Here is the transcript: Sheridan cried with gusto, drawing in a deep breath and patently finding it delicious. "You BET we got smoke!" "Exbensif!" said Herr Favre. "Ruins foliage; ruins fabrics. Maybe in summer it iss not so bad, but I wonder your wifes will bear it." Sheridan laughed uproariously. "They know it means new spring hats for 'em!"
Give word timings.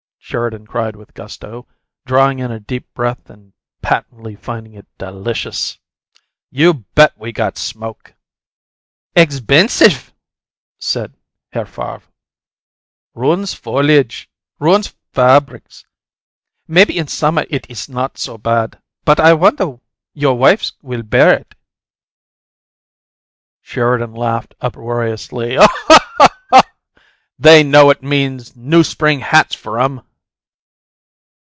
Sheridan 0.23 0.65
cried 0.65 0.95
with 0.95 1.13
gusto, 1.13 1.67
drawing 2.05 2.39
in 2.39 2.51
a 2.53 2.59
deep 2.59 2.93
breath 2.93 3.29
and 3.29 3.51
patently 3.81 4.33
finding 4.37 4.75
it 4.75 4.87
delicious. 4.97 5.77
"You 6.49 6.85
BET 6.95 7.17
we 7.17 7.33
got 7.33 7.57
smoke!" 7.57 8.13
"Exbensif!" 9.13 10.13
said 10.79 11.13
Herr 11.51 11.65
Favre. 11.65 12.03
"Ruins 13.13 13.53
foliage; 13.53 14.29
ruins 14.57 14.93
fabrics. 15.11 15.85
Maybe 16.65 16.97
in 16.97 17.09
summer 17.09 17.45
it 17.49 17.69
iss 17.69 17.89
not 17.89 18.17
so 18.17 18.37
bad, 18.37 18.81
but 19.03 19.19
I 19.19 19.33
wonder 19.33 19.81
your 20.13 20.37
wifes 20.37 20.71
will 20.81 21.03
bear 21.03 21.33
it." 21.37 21.55
Sheridan 23.59 24.13
laughed 24.13 24.55
uproariously. 24.61 25.57
"They 27.37 27.63
know 27.63 27.89
it 27.89 28.01
means 28.01 28.55
new 28.55 28.85
spring 28.85 29.19
hats 29.19 29.55
for 29.55 29.77
'em!" 29.77 29.99